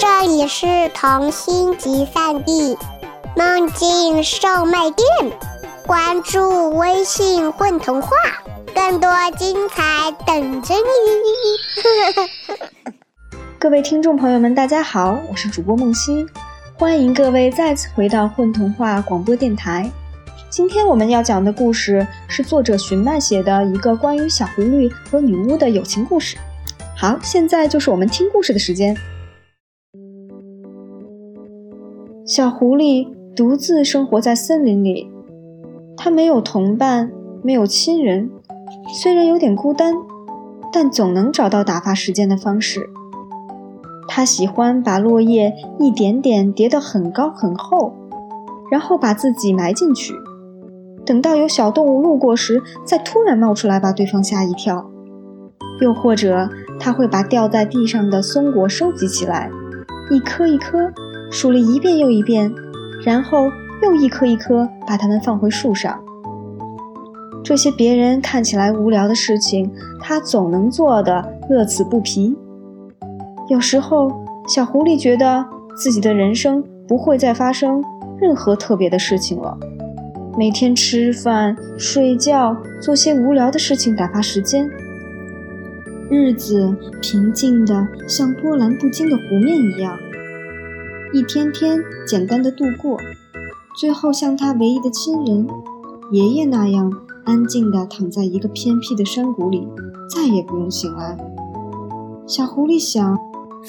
[0.00, 2.74] 这里是童心集散地，
[3.36, 5.06] 梦境售卖店。
[5.86, 8.08] 关注微信“混童话”，
[8.74, 10.80] 更多精彩等着你。
[13.60, 16.24] 各位听众朋友们，大家好，我是主播梦溪，
[16.78, 19.90] 欢迎各位再次回到混童话广播电台。
[20.48, 26.38] 今天我们要讲的故事是作者寻曼写的一个关于小狐狸和女巫的友情故事。
[26.96, 28.96] 好，现在就是我们听故事的时间。
[32.30, 35.10] 小狐狸独自生活在森林里，
[35.96, 37.10] 它没有同伴，
[37.42, 38.30] 没有亲人，
[39.02, 39.92] 虽然有点孤单，
[40.72, 42.88] 但总能找到打发时间的方式。
[44.06, 47.92] 它喜欢把落叶一点点叠得很高很厚，
[48.70, 50.14] 然后把自己埋进去，
[51.04, 54.88] 等到有小动物路过时，再突然冒出来把对方吓一跳。
[55.80, 59.50] 又或者，它会把掉在地上的松果收集起来，
[60.12, 60.92] 一颗一颗。
[61.30, 62.52] 数了一遍又一遍，
[63.04, 63.50] 然后
[63.82, 65.98] 又一颗一颗把它们放回树上。
[67.42, 69.70] 这些别人看起来无聊的事情，
[70.00, 72.36] 他总能做得乐此不疲。
[73.48, 74.10] 有时候，
[74.46, 75.44] 小狐狸觉得
[75.76, 77.82] 自己的人生不会再发生
[78.20, 79.56] 任何特别的事情了，
[80.36, 84.68] 每天吃饭、睡觉，做些无聊的事情打发时间，
[86.10, 89.98] 日子平静的像波澜不惊的湖面一样。
[91.12, 92.96] 一天天简单的度过，
[93.76, 95.48] 最后像他唯一的亲人
[96.12, 96.92] 爷爷那样
[97.24, 99.66] 安静地躺在一个偏僻的山谷里，
[100.08, 101.18] 再也不用醒来。
[102.28, 103.18] 小狐狸想，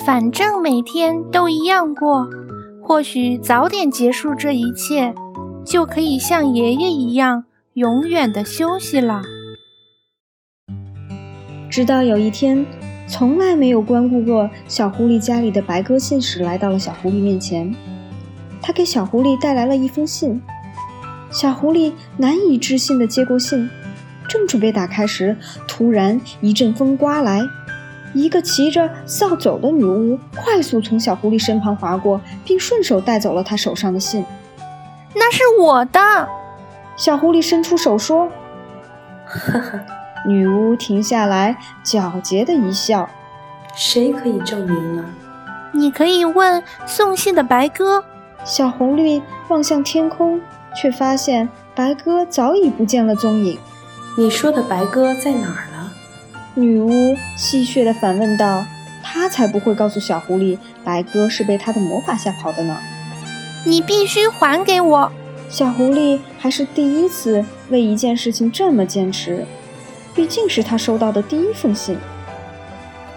[0.06, 2.30] 反正每天都一样过，
[2.84, 5.16] 或许早点结束这一切，
[5.66, 9.24] 就可以像爷爷一样永远的休息了。
[11.72, 12.64] 直到有一天。
[13.12, 17.76] 从来没有关顾过小狐狸家里的白鸽信使来到了小狐狸面前，
[18.62, 20.42] 他给小狐狸带来了一封信。
[21.30, 23.70] 小狐狸难以置信地接过信，
[24.30, 25.36] 正准备打开时，
[25.68, 27.42] 突然一阵风刮来，
[28.14, 34.24] 一个骑着扫帚的女巫快速从小狐狸身旁划过，并顺手带走了他手上的信。
[35.14, 36.00] 那是我的。
[36.96, 38.30] 小狐狸伸出手说
[39.28, 39.80] ：“呵呵。”
[40.26, 43.10] 女巫停下来，皎洁的一笑
[43.76, 45.06] ：“谁可以证明呢？
[45.74, 48.04] 你可以问送信的白鸽。”
[48.44, 50.42] 小狐狸望向天空，
[50.76, 53.58] 却发现白鸽早已不见了踪影。
[54.18, 55.92] “你说的白鸽在哪儿呢？”
[56.56, 58.66] 女巫戏谑地反问道。
[59.04, 62.78] 她才不会告诉小狐狸，白鸽是被她的魔法吓跑的呢。
[63.66, 65.12] 你必须还给我！
[65.50, 69.46] 小狐狸还是第一次为一件事情这么坚持。
[70.14, 71.98] 毕竟是他收到的第一封信。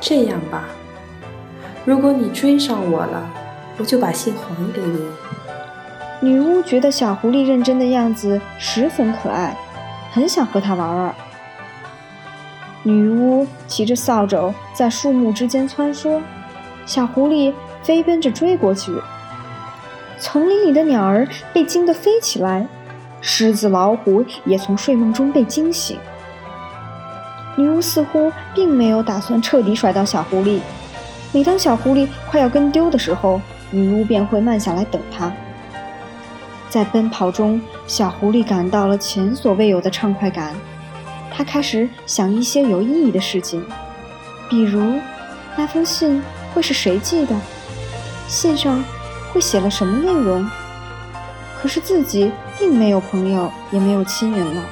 [0.00, 0.64] 这样吧，
[1.84, 3.30] 如果你追上我了，
[3.78, 5.08] 我就把信还给你。
[6.20, 9.56] 女巫觉得小狐狸认真的样子十分可爱，
[10.12, 11.14] 很想和它玩玩。
[12.82, 16.20] 女巫骑着扫帚在树木之间穿梭，
[16.86, 18.92] 小狐狸飞奔着追过去。
[20.18, 22.66] 丛林里的鸟儿被惊得飞起来，
[23.20, 25.98] 狮子、老虎也从睡梦中被惊醒。
[27.56, 30.60] 女巫似乎并没有打算彻底甩掉小狐狸。
[31.32, 35.32] 每当小狐狸快要跟丢的时候，女巫便会慢下来等它。
[36.68, 40.54] 在奔跑中，小狐狸感到了前所未有的畅快感。
[41.30, 43.64] 它开始想一些有意义的事情，
[44.48, 45.00] 比如
[45.56, 46.22] 那封信
[46.52, 47.34] 会是谁寄的？
[48.28, 48.82] 信上
[49.32, 50.48] 会写了什么内容？
[51.60, 54.62] 可是自己并没有朋友，也没有亲人了。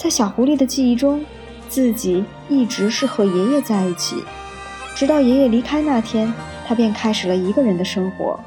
[0.00, 1.22] 在小狐狸的记忆中，
[1.68, 4.24] 自己一直是和爷爷在一起，
[4.94, 6.32] 直到爷爷离开那天，
[6.66, 8.40] 他便开始了一个人的生活。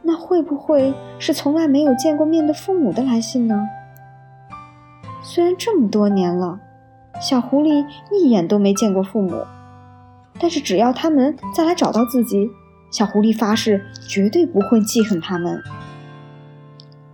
[0.00, 3.68] 那会不会是从来没有见过面的父母的来信呢？
[5.22, 6.58] 虽然这么多年了，
[7.20, 9.44] 小狐狸一眼都没见过父母，
[10.40, 12.48] 但是只要他们再来找到自己，
[12.90, 15.62] 小狐狸发誓绝对不会记恨他们。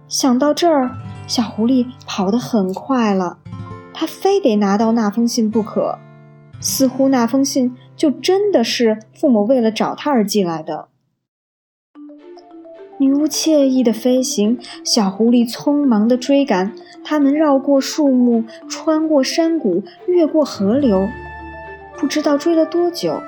[0.07, 0.93] 想到这儿。
[1.29, 3.39] 小狐狸跑得很快了，
[3.95, 5.99] 它非得拿到那封信不可。
[6.61, 10.89] 似乎那封信就真的是父母为了找它而寄来的。
[12.99, 16.73] 女巫惬意的飞行，小狐狸匆忙的追赶。
[17.05, 21.09] 它们绕过树木，穿过山谷，越过河流，
[21.97, 23.23] 不知道追了多久。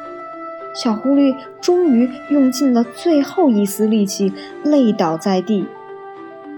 [0.74, 4.32] 小狐狸终于用尽了最后一丝力气，
[4.64, 5.66] 累倒在地。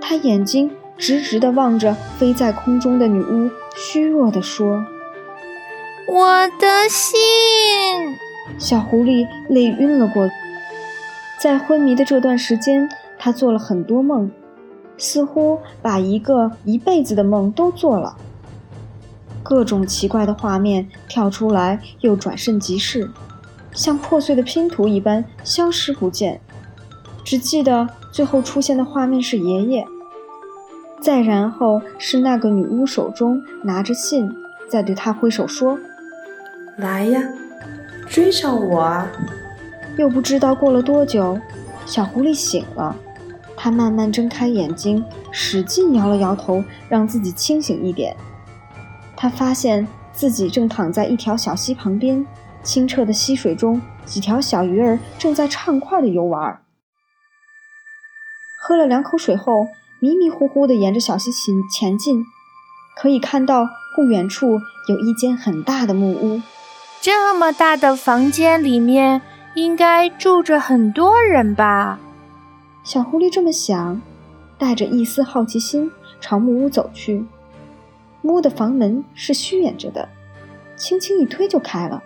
[0.00, 0.70] 它眼睛。
[1.02, 4.86] 直直地望着飞在空中的女巫，虚弱地说
[6.06, 7.18] ：“我的信。”
[8.56, 10.34] 小狐狸累晕了过去。
[11.40, 12.88] 在昏迷的这段时间，
[13.18, 14.30] 他做了很多梦，
[14.96, 18.16] 似乎把一个一辈子的梦都做了。
[19.42, 23.10] 各种奇怪的画面跳出来，又转瞬即逝，
[23.72, 26.40] 像破碎的拼图一般消失不见。
[27.24, 29.84] 只记得最后出现的画面是爷爷，
[31.02, 34.32] 再然后是那个女巫手中拿着信，
[34.70, 35.76] 在对他挥手说
[36.78, 37.20] ：“来呀，
[38.06, 39.10] 追上我啊！”
[39.98, 41.38] 又不知道过了多久，
[41.84, 42.94] 小狐狸醒了，
[43.56, 48.16] 它慢慢睁开眼睛，使劲摇了摇头，让自己清醒一点。
[49.16, 52.24] 他发现自己正躺在一条小溪旁边，
[52.62, 56.62] 清澈的溪水中，几条小鱼儿正在畅快地游玩。
[58.62, 59.66] 喝了两口水后，
[60.02, 62.26] 迷迷糊糊地沿着小溪前前进，
[62.96, 66.42] 可以看到不远处有一间很大的木屋。
[67.00, 69.22] 这么大的房间里面，
[69.54, 72.00] 应该住着很多人吧？
[72.82, 74.02] 小狐狸这么想，
[74.58, 75.88] 带着一丝好奇心
[76.20, 77.24] 朝木屋走去。
[78.22, 80.08] 木屋的房门是虚掩着的，
[80.74, 82.02] 轻轻一推就开了。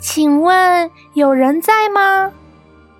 [0.00, 2.32] 请问有人在吗？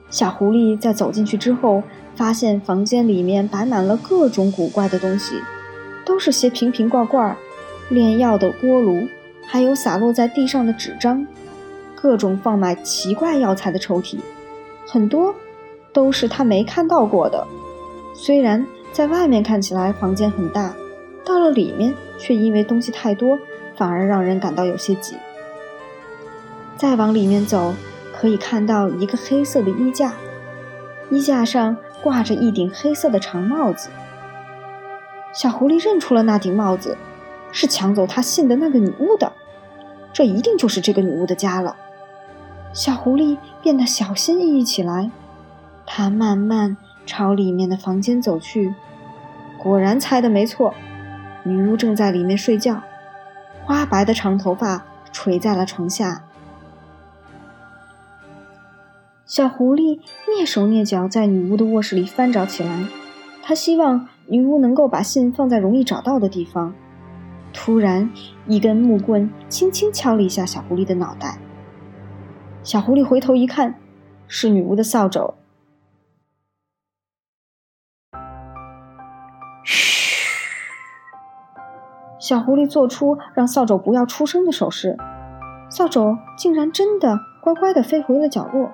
[0.09, 1.83] 小狐狸在走进去之后。
[2.17, 5.35] 发现房间里面摆满了各种古怪的东西，
[6.05, 7.37] 都是些瓶瓶罐罐、
[7.89, 9.09] 炼药的锅炉，
[9.47, 11.27] 还有洒落在地上的纸张，
[11.95, 14.19] 各种放满奇怪药材的抽屉，
[14.87, 15.35] 很多
[15.93, 17.47] 都是他没看到过的。
[18.15, 20.73] 虽然在外面看起来房间很大，
[21.25, 23.37] 到了里面却因为东西太多，
[23.77, 25.17] 反而让人感到有些挤。
[26.77, 27.75] 再往里面走，
[28.17, 30.13] 可以看到一个黑色的衣架，
[31.11, 31.77] 衣架上。
[32.05, 33.89] 挂着一顶黑色的长帽子，
[35.33, 36.99] 小狐狸认出了那顶帽子，
[37.51, 39.33] 是抢走他信的那个女巫的。
[40.13, 41.75] 这一定就是这个女巫的家了。
[42.75, 45.11] 小狐狸变得小心翼翼起来，
[45.87, 48.75] 它慢慢朝里面的房间走去。
[49.57, 50.75] 果然猜的没错，
[51.43, 52.83] 女巫正在里面睡觉，
[53.65, 56.23] 花白的长头发垂在了床下。
[59.35, 59.99] 小狐狸
[60.29, 62.87] 蹑手蹑脚在女巫的卧室里翻找起来，
[63.43, 66.73] 他希望女巫能够把信放在容易找到的地方。
[67.53, 68.09] 突然，
[68.47, 71.41] 一根木棍轻轻敲了一下小狐狸的脑袋。
[72.63, 73.75] 小狐狸回头一看，
[74.29, 75.35] 是女巫的扫帚。
[79.65, 80.31] 嘘！
[82.21, 84.97] 小狐狸做出让扫帚不要出声的手势，
[85.69, 88.71] 扫帚竟然真的乖乖地飞回了角落。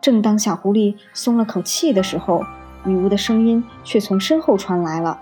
[0.00, 2.44] 正当小狐狸松了口气的时候，
[2.84, 5.18] 女巫的声音却从身后传来了：“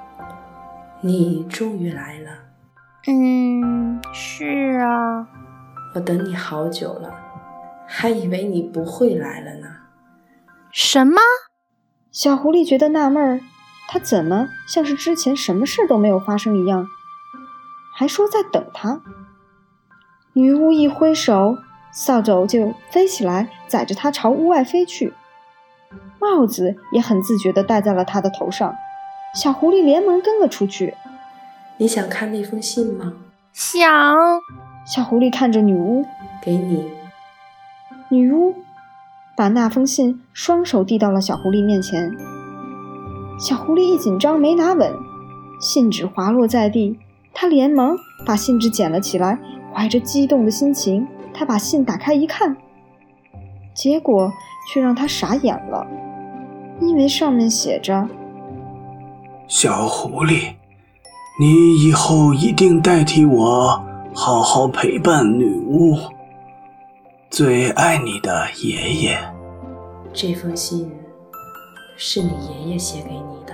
[1.00, 2.30] 你终于来了。
[3.08, 5.26] ”“嗯，是啊，
[5.94, 7.14] 我等你好久了，
[7.86, 9.68] 还以为你不会来了呢。
[10.70, 11.16] ”“什么？”
[12.12, 13.40] 小狐狸觉得纳闷儿，
[13.88, 16.86] 他怎么像是之前什么事都没有发生一样，
[17.94, 19.00] 还说在等他？
[20.34, 21.56] 女巫一挥手。
[21.98, 25.14] 扫帚就飞起来，载着它朝屋外飞去。
[26.20, 28.74] 帽子也很自觉地戴在了他的头上。
[29.34, 30.94] 小狐狸连忙跟了出去。
[31.78, 33.14] 你想看那封信吗？
[33.54, 33.82] 想。
[34.84, 36.04] 小狐狸看着女巫，
[36.42, 36.90] 给你。
[38.10, 38.54] 女巫
[39.34, 42.14] 把那封信双手递到了小狐狸面前。
[43.38, 44.92] 小狐狸一紧张没拿稳，
[45.60, 46.98] 信纸滑落在地。
[47.32, 49.38] 他连忙把信纸捡了起来，
[49.72, 51.06] 怀着激动的心情。
[51.36, 52.56] 他把信打开一看，
[53.74, 54.32] 结果
[54.68, 55.86] 却让他傻眼了，
[56.80, 58.08] 因为上面写着
[59.46, 60.54] ：“小狐狸，
[61.38, 65.96] 你以后一定代替我好好陪伴女巫。
[67.28, 69.18] 最爱你的爷爷。”
[70.14, 70.90] 这封信
[71.98, 73.52] 是你爷爷写给你的。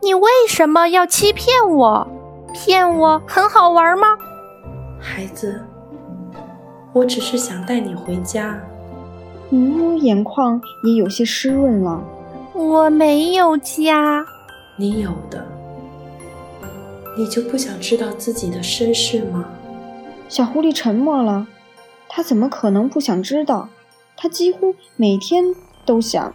[0.00, 2.06] 你为什么要欺骗我？
[2.52, 4.06] 骗我很好玩吗？
[5.00, 5.60] 孩子。
[6.94, 8.58] 我只是想带你回家。
[9.50, 12.02] 女巫眼眶也有些湿润了。
[12.54, 14.24] 我没有家。
[14.76, 15.44] 你有的。
[17.18, 19.44] 你就不想知道自己的身世吗？
[20.28, 21.46] 小狐狸沉默了。
[22.08, 23.68] 他怎么可能不想知道？
[24.16, 25.44] 他几乎每天
[25.84, 26.32] 都想，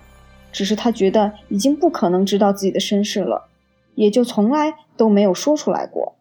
[0.52, 3.48] 只是他觉得已经不可能知道自己的身世了，
[3.96, 6.18] 也就从来都没有说出来过。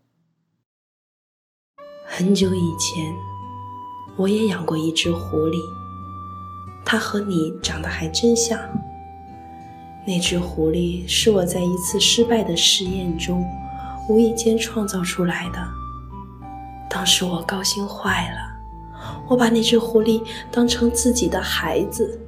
[2.04, 3.12] 很久以前。
[4.18, 5.62] 我也养过一只狐狸，
[6.84, 8.58] 它和你长得还真像。
[10.04, 13.44] 那只狐狸是我在一次失败的实验中
[14.08, 15.58] 无意间创造出来的。
[16.90, 18.38] 当时我高兴坏了，
[19.28, 20.20] 我把那只狐狸
[20.50, 22.20] 当成自己的孩子。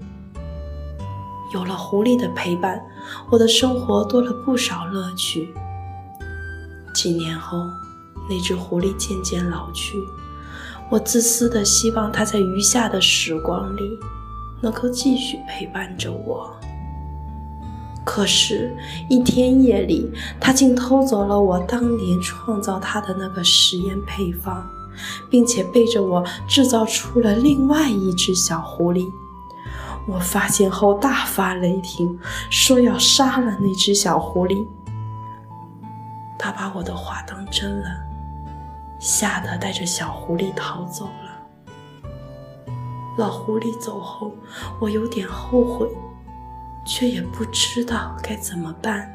[1.52, 2.80] 有了狐狸的陪伴，
[3.30, 5.52] 我的生活多了不少乐趣。
[6.94, 7.58] 几年后，
[8.28, 9.96] 那只狐狸渐渐老去，
[10.90, 13.98] 我自私的希望他在余下的时光里
[14.60, 16.50] 能够继续陪伴着我。
[18.04, 18.76] 可是，
[19.08, 24.66] 一天夜里，他竟偷走了我当年创造他的那个实验配方，
[25.30, 29.06] 并且背着我制造出了另外一只小狐狸。
[30.08, 32.18] 我发现后大发雷霆，
[32.50, 34.66] 说要杀了那只小狐狸。
[36.36, 37.88] 他把我的话当真了，
[39.00, 42.02] 吓得带着小狐狸逃走了。
[43.18, 44.30] 老狐狸走后，
[44.80, 45.88] 我有点后悔。
[46.82, 49.08] 却也不知道该怎么办。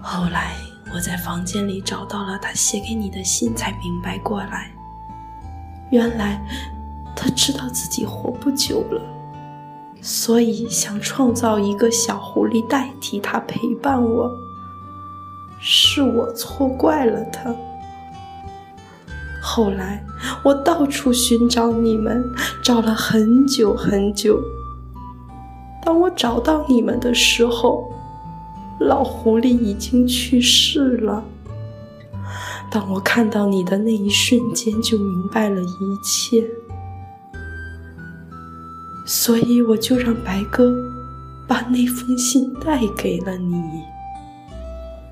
[0.00, 0.56] 后来
[0.92, 4.72] 我在房间里找到了他写给你的信，才明白过来，
[5.90, 6.42] 原来
[7.14, 9.00] 他知道自己活不久了，
[10.00, 14.30] 所以想创造一个小狐狸代替他陪伴我。
[15.60, 17.54] 是我错怪了他。
[19.42, 20.04] 后来
[20.42, 22.24] 我到处寻找你们，
[22.62, 24.40] 找了很久很久。
[25.84, 27.92] 当我找到你们的时候，
[28.80, 31.24] 老狐狸已经去世了。
[32.70, 36.44] 当我看到你的那一瞬间，就明白了一切。
[39.06, 40.74] 所以我就让白鸽
[41.46, 43.62] 把那封信带给了你。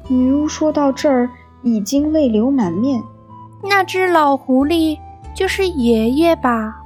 [0.08, 1.30] 女巫说到这儿，
[1.62, 3.02] 已经泪流满面。
[3.62, 4.98] 那只老狐狸
[5.34, 6.82] 就是爷爷吧？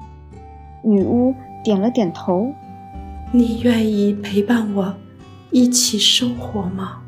[0.82, 1.34] 女巫
[1.64, 2.52] 点了点头。
[3.32, 4.94] 你愿意陪伴我
[5.50, 6.98] 一起生活吗？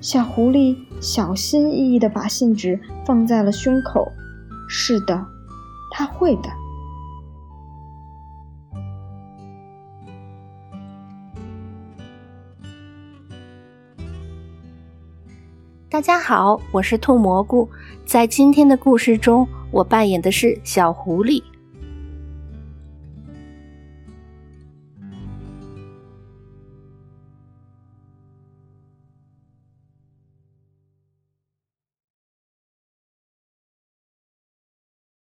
[0.00, 4.10] 小狐狸小心翼翼地把信纸放在了胸口。
[4.68, 5.26] 是的，
[5.92, 6.48] 他会的。
[15.90, 17.68] 大家好，我是兔蘑菇。
[18.06, 21.42] 在今天的故事中，我扮演的是小狐狸。